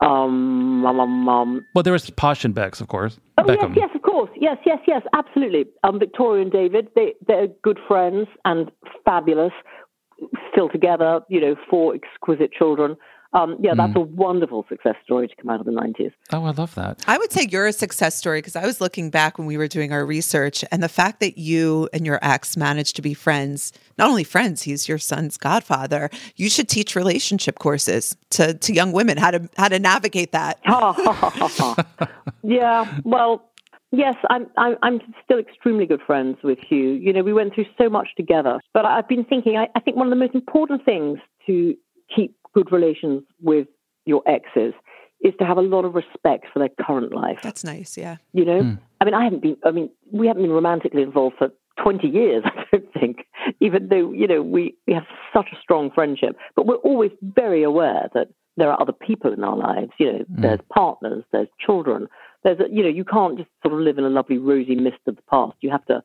[0.00, 3.18] Um, um, um, well, there was Posh and Becks, of course.
[3.38, 3.74] Oh Beckham.
[3.74, 5.66] yes, yes, of course, yes, yes, yes, absolutely.
[5.82, 8.70] Um, Victoria and David, they they're good friends and
[9.04, 9.52] fabulous.
[10.52, 12.96] Still together, you know, four exquisite children.
[13.34, 13.96] Um, yeah, that's mm.
[13.96, 16.12] a wonderful success story to come out of the 90s.
[16.32, 17.02] Oh, I love that.
[17.08, 19.66] I would say you're a success story because I was looking back when we were
[19.66, 23.72] doing our research and the fact that you and your ex managed to be friends,
[23.98, 26.10] not only friends, he's your son's godfather.
[26.36, 30.60] You should teach relationship courses to, to young women how to how to navigate that.
[32.42, 33.50] yeah, well,
[33.96, 36.94] Yes, I'm, I'm still extremely good friends with Hugh.
[36.94, 38.58] You know, we went through so much together.
[38.72, 41.76] But I've been thinking, I, I think one of the most important things to
[42.14, 43.66] keep good relations with
[44.04, 44.74] your exes
[45.20, 47.38] is to have a lot of respect for their current life.
[47.42, 48.16] That's nice, yeah.
[48.32, 48.78] You know, mm.
[49.00, 49.56] I mean, I haven't been.
[49.64, 51.48] I mean, we haven't been romantically involved for
[51.82, 52.44] twenty years.
[52.56, 53.26] I don't think,
[53.60, 57.62] even though you know we we have such a strong friendship, but we're always very
[57.62, 59.90] aware that there are other people in our lives.
[59.98, 60.42] You know, mm.
[60.42, 62.08] there's partners, there's children.
[62.44, 64.98] There's a, you know, you can't just sort of live in a lovely rosy mist
[65.06, 65.56] of the past.
[65.60, 66.02] You have to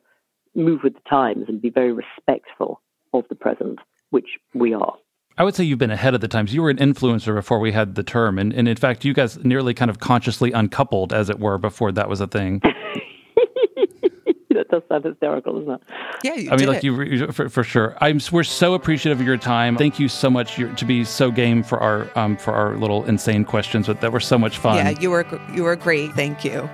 [0.54, 2.80] move with the times and be very respectful
[3.12, 4.94] of the present, which we are.
[5.40, 6.52] I would say you've been ahead of the times.
[6.52, 8.38] You were an influencer before we had the term.
[8.38, 11.92] And, and in fact, you guys nearly kind of consciously uncoupled, as it were, before
[11.92, 12.60] that was a thing.
[14.50, 15.82] that does sound hysterical, doesn't it?
[16.22, 17.96] Yeah, I mean, like you for, for, sure.
[18.02, 19.78] I'm we're so appreciative of your time.
[19.78, 23.46] Thank you so much to be so game for our um, for our little insane
[23.46, 24.76] questions But that were so much fun.
[24.76, 25.24] Yeah, you were
[25.54, 26.12] you were great.
[26.12, 26.68] Thank you.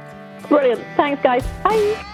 [0.48, 0.83] Brilliant.
[0.96, 1.46] Thanks, guys.
[1.62, 2.05] Bye.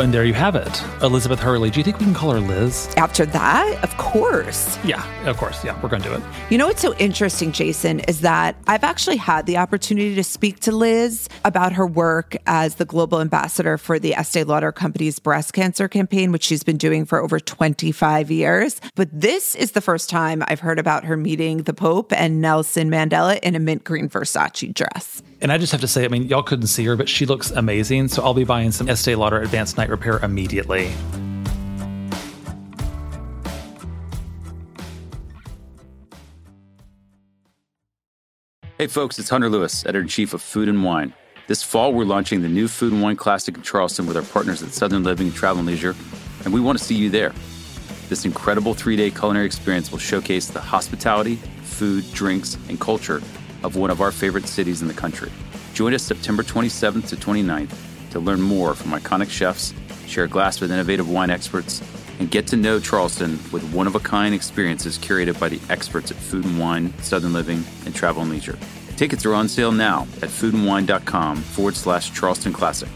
[0.00, 0.82] And there you have it.
[1.02, 1.68] Elizabeth Hurley.
[1.68, 2.88] Do you think we can call her Liz?
[2.96, 3.84] After that?
[3.84, 4.78] Of course.
[4.82, 5.62] Yeah, of course.
[5.62, 6.22] Yeah, we're going to do it.
[6.48, 10.60] You know what's so interesting, Jason, is that I've actually had the opportunity to speak
[10.60, 15.52] to Liz about her work as the global ambassador for the Estee Lauder Company's breast
[15.52, 18.80] cancer campaign, which she's been doing for over 25 years.
[18.94, 22.90] But this is the first time I've heard about her meeting the Pope and Nelson
[22.90, 25.22] Mandela in a mint green Versace dress.
[25.42, 27.50] And I just have to say, I mean, y'all couldn't see her, but she looks
[27.50, 28.08] amazing.
[28.08, 30.92] So I'll be buying some Estee Lauder Advanced Night Repair immediately.
[38.76, 41.12] Hey folks, it's Hunter Lewis, editor in chief of Food and Wine.
[41.48, 44.62] This fall, we're launching the new Food and Wine Classic in Charleston with our partners
[44.62, 45.94] at Southern Living Travel and Leisure,
[46.44, 47.34] and we want to see you there.
[48.08, 53.20] This incredible three day culinary experience will showcase the hospitality, food, drinks, and culture
[53.62, 55.30] of one of our favorite cities in the country.
[55.74, 57.74] Join us September 27th to 29th
[58.10, 59.72] to learn more from iconic chefs,
[60.06, 61.82] share a glass with innovative wine experts,
[62.18, 66.10] and get to know Charleston with one of a kind experiences curated by the experts
[66.10, 68.58] at Food and Wine, Southern Living, and Travel and Leisure.
[68.96, 72.88] Tickets are on sale now at foodandwine.com forward slash Charleston Classic.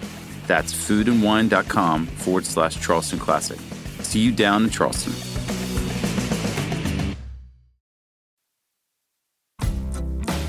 [0.47, 3.59] That's foodandwine.com forward slash Charleston Classic.
[4.05, 5.34] See you down in Charleston.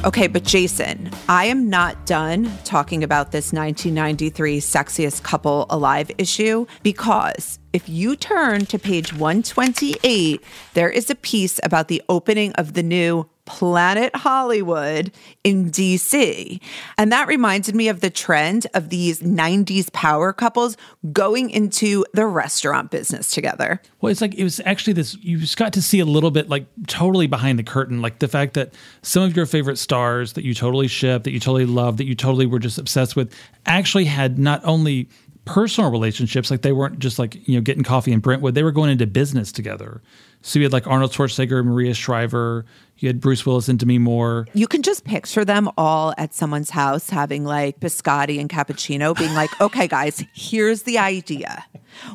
[0.06, 6.68] Okay, but Jason, I am not done talking about this 1993 Sexiest Couple Alive issue
[6.84, 10.44] because if you turn to page 128,
[10.76, 15.12] there is a piece about the opening of the new Planet Hollywood
[15.44, 16.60] in DC.
[16.98, 20.78] And that reminded me of the trend of these 90s power couples
[21.12, 23.82] going into the restaurant business together.
[24.02, 26.50] Well, it's like it was actually this you just got to see a little bit
[26.50, 30.44] like totally behind the curtain, like the fact that some of your favorite stars that
[30.44, 33.34] you totally ship, that you totally love, that you totally were just obsessed with
[33.66, 35.08] actually had not only
[35.46, 38.72] personal relationships, like they weren't just like, you know, getting coffee in Brentwood, they were
[38.72, 40.02] going into business together.
[40.42, 42.66] So you had like Arnold Schwarzenegger, Maria Shriver,
[42.98, 44.48] you had Bruce Willis and Demi Moore.
[44.54, 49.34] You can just picture them all at someone's house having like biscotti and cappuccino, being
[49.34, 51.66] like, okay, guys, here's the idea.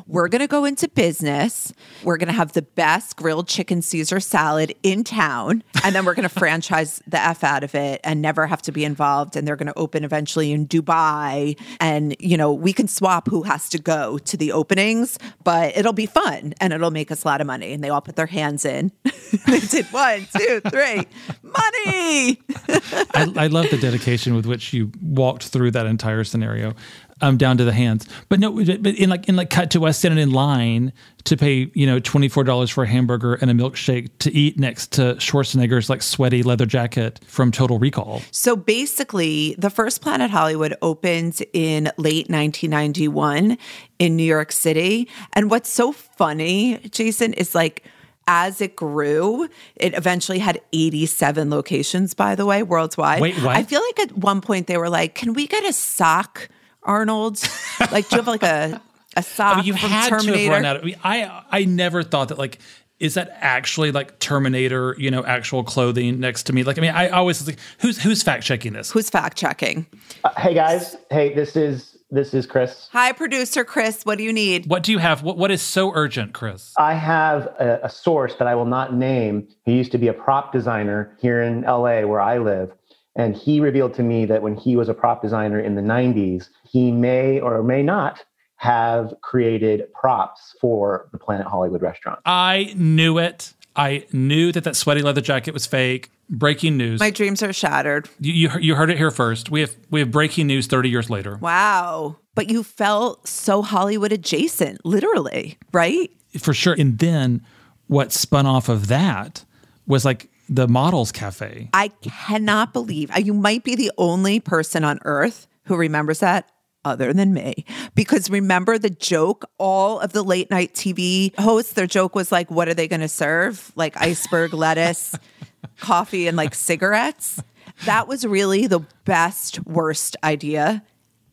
[0.07, 1.73] We're going to go into business.
[2.03, 5.63] We're going to have the best grilled chicken Caesar salad in town.
[5.83, 8.71] And then we're going to franchise the F out of it and never have to
[8.71, 9.35] be involved.
[9.35, 11.59] And they're going to open eventually in Dubai.
[11.79, 15.93] And, you know, we can swap who has to go to the openings, but it'll
[15.93, 17.73] be fun and it'll make us a lot of money.
[17.73, 18.91] And they all put their hands in.
[19.47, 21.05] they did one, two, three,
[21.43, 22.41] money.
[23.13, 26.73] I, I love the dedication with which you walked through that entire scenario
[27.21, 28.07] um, down to the hands.
[28.29, 30.91] But no, but in like in like cut to us standing in line
[31.25, 34.59] to pay you know twenty four dollars for a hamburger and a milkshake to eat
[34.59, 38.21] next to Schwarzenegger's like sweaty leather jacket from Total Recall.
[38.31, 43.57] So basically, the first Planet Hollywood opened in late 1991
[43.99, 47.85] in New York City, and what's so funny, Jason, is like
[48.27, 53.21] as it grew, it eventually had 87 locations, by the way, worldwide.
[53.21, 53.55] Wait, what?
[53.55, 56.49] I feel like at one point they were like, can we get a sock
[56.83, 57.41] Arnold?
[57.91, 58.81] like, do you have like a
[59.17, 60.37] a sock I mean, you from had Terminator?
[60.37, 60.75] to have run out.
[60.77, 62.59] Of, I, mean, I I never thought that like
[63.01, 66.63] is that actually like Terminator, you know, actual clothing next to me?
[66.63, 68.91] Like, I mean, I always was like, who's who's fact checking this?
[68.91, 69.87] Who's fact checking?
[70.23, 72.89] Uh, hey guys, hey, this is this is Chris.
[72.91, 74.03] Hi, producer Chris.
[74.03, 74.67] What do you need?
[74.67, 75.23] What do you have?
[75.23, 76.73] What what is so urgent, Chris?
[76.77, 79.47] I have a, a source that I will not name.
[79.65, 82.71] He used to be a prop designer here in LA, where I live.
[83.15, 86.49] And he revealed to me that when he was a prop designer in the 90s,
[86.69, 88.23] he may or may not
[88.55, 92.19] have created props for the Planet Hollywood restaurant.
[92.25, 93.53] I knew it.
[93.75, 96.11] I knew that that sweaty leather jacket was fake.
[96.29, 96.99] Breaking news.
[96.99, 98.09] My dreams are shattered.
[98.19, 99.49] You, you, you heard it here first.
[99.49, 101.37] We have we have breaking news 30 years later.
[101.37, 102.17] Wow.
[102.35, 106.09] But you felt so Hollywood adjacent, literally, right?
[106.39, 106.73] For sure.
[106.77, 107.45] And then
[107.87, 109.43] what spun off of that
[109.85, 111.69] was like the Models Cafe.
[111.73, 116.49] I cannot believe uh, you might be the only person on earth who remembers that
[116.85, 117.65] other than me.
[117.95, 122.49] Because remember the joke, all of the late night TV hosts, their joke was like,
[122.49, 123.71] what are they going to serve?
[123.75, 125.15] Like iceberg lettuce,
[125.79, 127.41] coffee, and like cigarettes.
[127.85, 130.83] That was really the best, worst idea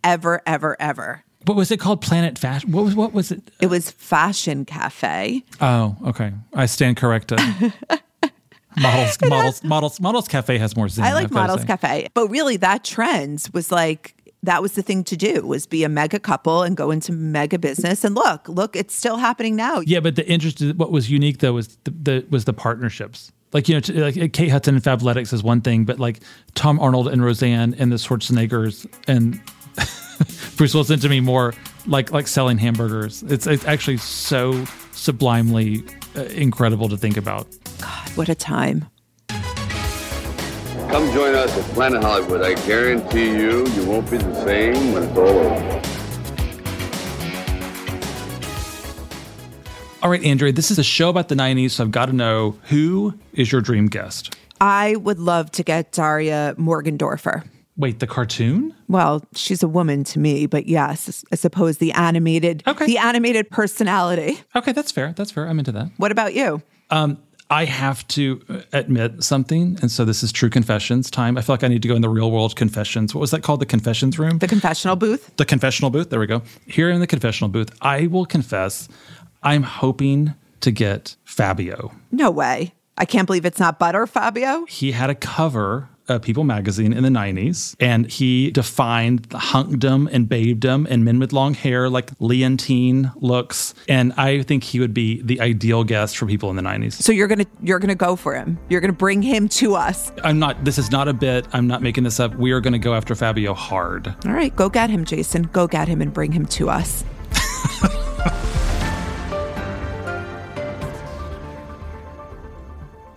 [0.03, 1.25] ever, ever, ever.
[1.45, 2.01] What was it called?
[2.01, 2.73] Planet Fashion?
[2.73, 3.51] What was what was it?
[3.61, 5.45] It was Fashion Cafe.
[5.61, 6.33] Oh, okay.
[6.53, 7.41] I stand corrected.
[8.77, 11.05] models, models, models, models cafe has more zing.
[11.05, 11.65] I like Models.
[11.65, 12.09] Cafe.
[12.15, 15.89] But really that trend was like that was the thing to do was be a
[15.89, 19.81] mega couple and go into mega business and look, look, it's still happening now.
[19.81, 23.33] Yeah, but the interest, what was unique though was the, the was the partnerships.
[23.53, 26.21] Like you know, t- like Kate Hudson and Fabletics is one thing, but like
[26.55, 29.41] Tom Arnold and Roseanne and the Schwarzeneggers and
[30.57, 31.55] Bruce Willis to me more
[31.87, 33.23] like like selling hamburgers.
[33.25, 35.83] It's it's actually so sublimely
[36.15, 37.49] uh, incredible to think about.
[37.81, 38.87] God, what a time.
[40.91, 42.41] Come join us at Planet Hollywood.
[42.41, 45.83] I guarantee you, you won't be the same when it's all over.
[50.03, 52.57] All right, Andrea, this is a show about the 90s, so I've got to know
[52.65, 54.35] who is your dream guest?
[54.63, 57.47] I would love to get Daria Morgendorffer.
[57.77, 58.75] Wait, the cartoon?
[58.89, 62.87] Well, she's a woman to me, but yes, I suppose the animated okay.
[62.87, 64.41] the animated personality.
[64.57, 65.13] Okay, that's fair.
[65.17, 65.47] That's fair.
[65.47, 65.91] I'm into that.
[65.99, 66.63] What about you?
[66.91, 67.19] Um,
[67.51, 71.39] I have to uh, admit something, and so this is true confessions time.
[71.39, 73.15] I feel like I need to go in the real world confessions.
[73.15, 73.61] What was that called?
[73.61, 74.39] The confessions room?
[74.39, 75.35] The confessional booth?
[75.37, 76.11] The confessional booth.
[76.11, 76.43] There we go.
[76.67, 78.89] Here in the confessional booth, I will confess
[79.43, 81.93] I'm hoping to get Fabio.
[82.13, 82.75] No way.
[82.99, 84.65] I can't believe it's not Butter Fabio.
[84.67, 90.09] He had a cover of People magazine in the 90s, and he defined the hunkdom
[90.13, 93.75] and babedom and men with long hair, like Leontine looks.
[93.89, 96.95] And I think he would be the ideal guest for people in the 90s.
[96.95, 98.59] So you're gonna you're gonna go for him.
[98.69, 100.13] You're gonna bring him to us.
[100.25, 101.47] I'm not, this is not a bit.
[101.53, 102.35] I'm not making this up.
[102.35, 104.15] We are going to go after Fabio hard.
[104.27, 105.45] All right, go get him, Jason.
[105.45, 107.05] Go get him and bring him to us.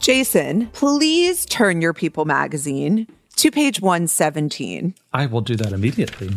[0.02, 4.95] Jason, please turn your People magazine to page 117.
[5.14, 6.32] I will do that immediately.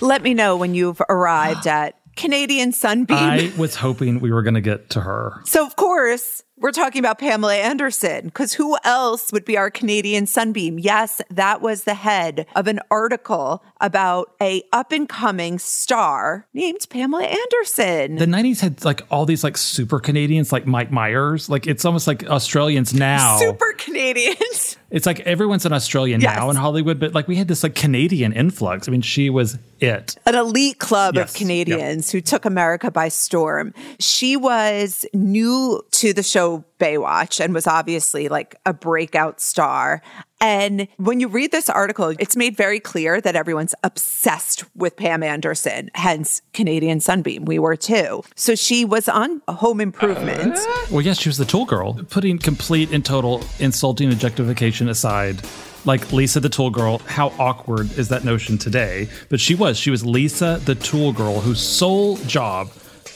[0.00, 3.16] Let me know when you've arrived at Canadian Sunbeam.
[3.18, 5.40] I was hoping we were going to get to her.
[5.44, 10.26] So, of course, we're talking about Pamela Anderson because who else would be our Canadian
[10.26, 10.78] Sunbeam?
[10.78, 16.86] Yes, that was the head of an article about a up and coming star named
[16.88, 18.14] Pamela Anderson.
[18.14, 21.50] The 90s had like all these like super Canadians like Mike Myers.
[21.50, 23.38] Like it's almost like Australians now.
[23.38, 24.78] Super Canadians.
[24.92, 26.36] It's like everyone's an Australian yes.
[26.36, 28.86] now in Hollywood, but like we had this like Canadian influx.
[28.86, 30.16] I mean, she was it.
[30.26, 31.30] An elite club yes.
[31.30, 32.12] of Canadians yep.
[32.12, 33.72] who took America by storm.
[33.98, 40.02] She was new to the show Baywatch and was obviously like a breakout star.
[40.40, 45.22] And when you read this article, it's made very clear that everyone's obsessed with Pam
[45.22, 47.44] Anderson, hence Canadian Sunbeam.
[47.44, 48.24] We were too.
[48.34, 50.56] So she was on Home Improvement.
[50.56, 51.94] Uh, well, yes, she was the tool girl.
[52.10, 55.40] Putting complete and total insulting objectification aside,
[55.84, 56.98] like Lisa the Tool Girl.
[57.06, 59.08] How awkward is that notion today?
[59.28, 59.78] But she was.
[59.78, 62.70] She was Lisa the Tool Girl, whose sole job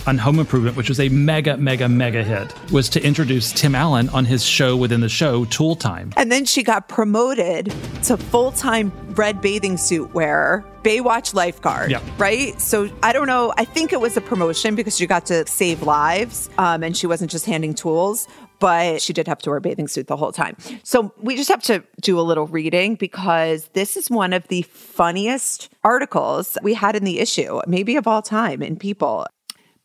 [0.07, 4.09] on Home Improvement, which was a mega, mega, mega hit, was to introduce Tim Allen
[4.11, 6.13] on his show within the show, Tool Time.
[6.17, 12.03] And then she got promoted to full time red bathing suit wearer, Baywatch lifeguard, yep.
[12.19, 12.61] right?
[12.61, 13.53] So I don't know.
[13.57, 17.07] I think it was a promotion because she got to save lives um, and she
[17.07, 18.29] wasn't just handing tools
[18.59, 20.57] but she did have to wear a bathing suit the whole time.
[20.83, 24.63] So we just have to do a little reading because this is one of the
[24.63, 29.27] funniest articles we had in the issue, maybe of all time in People.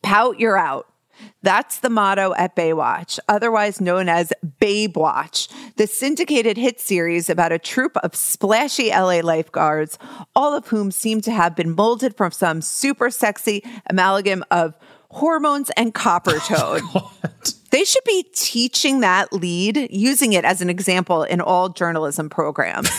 [0.02, 0.88] Pout, you're out.
[1.42, 7.52] That's the motto at Baywatch, otherwise known as Babe Watch, the syndicated hit series about
[7.52, 9.98] a troupe of splashy LA lifeguards,
[10.34, 14.76] all of whom seem to have been molded from some super sexy amalgam of
[15.10, 16.82] hormones and copper toad.
[16.94, 17.12] Oh,
[17.70, 22.90] they should be teaching that lead, using it as an example in all journalism programs.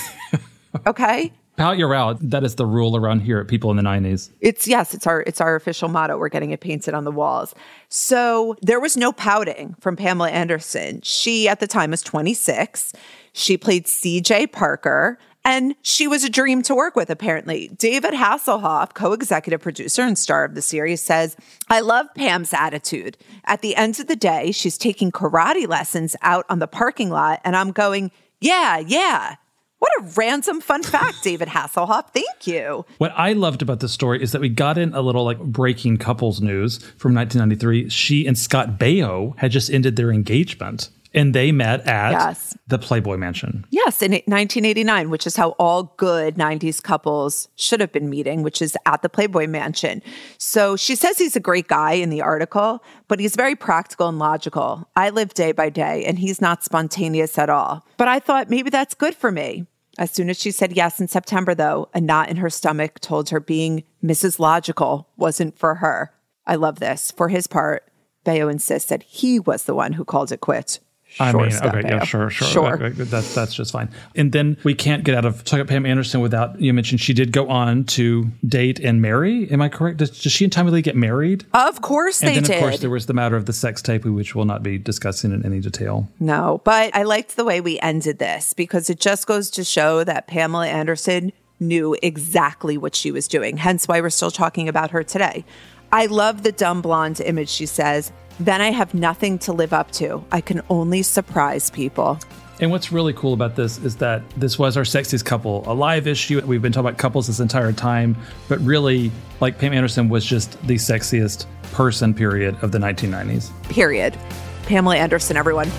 [0.88, 1.32] okay?
[1.56, 2.18] Pout your out.
[2.20, 4.32] That is the rule around here at people in the 90s.
[4.42, 6.18] It's yes, it's our it's our official motto.
[6.18, 7.54] We're getting it painted on the walls.
[7.90, 11.02] So there was no pouting from Pamela Anderson.
[11.02, 12.94] She at the time was 26.
[13.34, 15.20] She played CJ Parker.
[15.46, 17.68] And she was a dream to work with, apparently.
[17.68, 21.36] David Hasselhoff, co executive producer and star of the series, says,
[21.68, 23.18] I love Pam's attitude.
[23.44, 27.42] At the end of the day, she's taking karate lessons out on the parking lot,
[27.44, 29.36] and I'm going, yeah, yeah,
[29.84, 32.14] what a random fun fact, David Hasselhoff.
[32.14, 32.86] Thank you.
[33.00, 35.98] What I loved about this story is that we got in a little like breaking
[35.98, 37.90] couples news from 1993.
[37.90, 42.58] She and Scott Baio had just ended their engagement and they met at yes.
[42.68, 43.66] the Playboy Mansion.
[43.72, 48.62] Yes, in 1989, which is how all good 90s couples should have been meeting, which
[48.62, 50.02] is at the Playboy Mansion.
[50.38, 54.18] So she says he's a great guy in the article, but he's very practical and
[54.18, 54.90] logical.
[54.96, 57.86] I live day by day, and he's not spontaneous at all.
[57.98, 59.68] But I thought maybe that's good for me.
[59.98, 63.30] As soon as she said yes in September, though, a knot in her stomach told
[63.30, 64.40] her being Mrs.
[64.40, 66.12] Logical wasn't for her.
[66.48, 67.12] I love this.
[67.12, 67.90] For his part,
[68.26, 70.80] Baio insists that he was the one who called it quits.
[71.20, 72.90] I mean, okay, yeah, sure, sure, sure.
[72.90, 73.90] That's that's just fine.
[74.16, 77.14] And then we can't get out of talking about Pam Anderson without you mentioned she
[77.14, 79.50] did go on to date and marry.
[79.52, 79.98] Am I correct?
[79.98, 81.46] Does, does she and Tommy Lee get married?
[81.54, 82.38] Of course they did.
[82.38, 82.64] and they then, did.
[82.64, 85.32] Of course, there was the matter of the sex tape, which we'll not be discussing
[85.32, 86.10] in any detail.
[86.20, 90.04] No, but I liked the way we ended this because it just goes to show
[90.04, 93.58] that Pamela Anderson knew exactly what she was doing.
[93.58, 95.46] Hence why we're still talking about her today.
[95.92, 98.12] I love the dumb blonde image, she says.
[98.40, 100.24] Then I have nothing to live up to.
[100.32, 102.20] I can only surprise people.
[102.60, 106.08] And what's really cool about this is that this was our sexiest couple, a live
[106.08, 106.42] issue.
[106.46, 108.16] We've been talking about couples this entire time,
[108.48, 113.52] but really, like Pam Anderson was just the sexiest person, period, of the 1990s.
[113.70, 114.18] Period.
[114.64, 115.70] Pamela Anderson, everyone.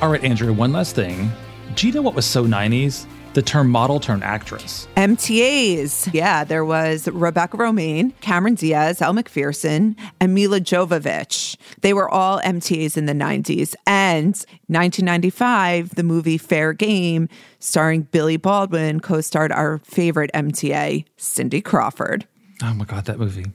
[0.00, 1.30] All right, Andrew, one last thing.
[1.74, 3.06] Do you know what was so 90s?
[3.34, 4.86] The term model turned actress.
[4.96, 6.12] MTAs.
[6.12, 11.56] Yeah, there was Rebecca Romijn, Cameron Diaz, Elle Macpherson, and Milla Jovovich.
[11.80, 13.74] They were all MTAs in the 90s.
[13.86, 14.34] And
[14.66, 22.26] 1995, the movie Fair Game, starring Billy Baldwin, co starred our favorite MTA, Cindy Crawford.
[22.62, 23.46] Oh my God, that movie.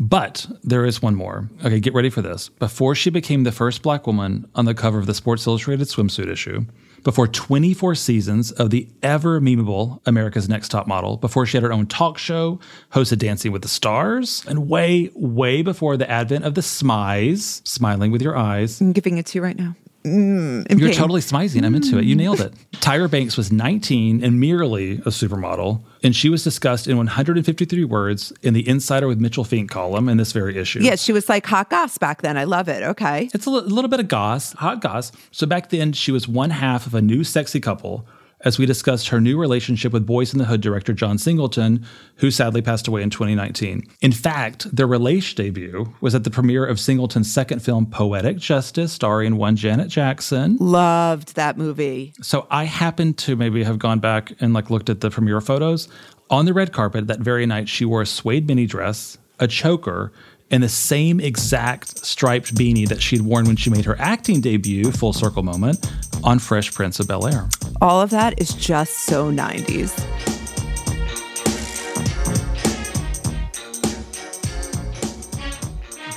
[0.00, 1.48] But there is one more.
[1.64, 2.48] Okay, get ready for this.
[2.48, 6.28] Before she became the first black woman on the cover of the Sports Illustrated swimsuit
[6.28, 6.66] issue,
[7.02, 11.72] before 24 seasons of the ever memeable America's Next Top Model, before she had her
[11.72, 12.60] own talk show,
[12.92, 18.10] hosted Dancing with the Stars, and way, way before the advent of the Smize, smiling
[18.10, 18.80] with your eyes.
[18.80, 19.74] I'm giving it to you right now.
[20.04, 20.98] Mm, You're pain.
[20.98, 21.62] totally smizing.
[21.64, 22.04] I'm into it.
[22.04, 22.54] You nailed it.
[22.72, 28.32] Tyra Banks was 19 and merely a supermodel And she was discussed in 153 words
[28.42, 30.80] in the Insider with Mitchell Fink column in this very issue.
[30.80, 32.36] Yeah, she was like hot goss back then.
[32.38, 32.82] I love it.
[32.82, 33.28] Okay.
[33.34, 35.12] It's a, l- a little bit of goss, hot goss.
[35.30, 38.06] So back then, she was one half of a new sexy couple
[38.42, 41.84] as we discussed her new relationship with Boyz n the Hood director John Singleton,
[42.16, 43.86] who sadly passed away in 2019.
[44.00, 48.92] In fact, their Relation debut was at the premiere of Singleton's second film, Poetic Justice,
[48.92, 50.56] starring one Janet Jackson.
[50.58, 52.12] Loved that movie.
[52.22, 55.88] So I happened to maybe have gone back and like looked at the premiere photos.
[56.30, 60.12] On the red carpet that very night, she wore a suede mini dress, a choker,
[60.50, 64.90] and the same exact striped beanie that she'd worn when she made her acting debut,
[64.90, 65.90] full circle moment,
[66.24, 67.48] on Fresh Prince of Bel Air.
[67.80, 69.96] All of that is just so 90s.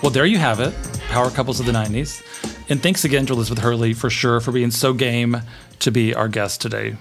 [0.02, 0.74] Well, there you have it
[1.08, 2.22] Power Couples of the 90s.
[2.70, 5.38] And thanks again to Elizabeth Hurley for sure for being so game
[5.80, 6.96] to be our guest today.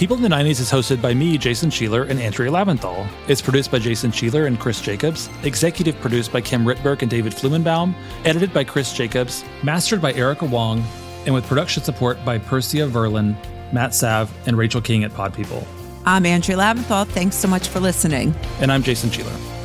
[0.00, 3.06] People in the 90s is hosted by me, Jason Sheeler, and Andrea Lavinthal.
[3.28, 7.34] It's produced by Jason Sheeler and Chris Jacobs, executive produced by Kim Ritberg and David
[7.34, 7.94] Flumenbaum,
[8.24, 10.82] edited by Chris Jacobs, mastered by Erica Wong,
[11.26, 13.36] and with production support by Persia Verlin,
[13.74, 15.66] Matt Sav, and Rachel King at Pod People.
[16.06, 17.06] I'm Andrea Lavinthal.
[17.06, 18.34] Thanks so much for listening.
[18.60, 19.59] And I'm Jason Sheeler.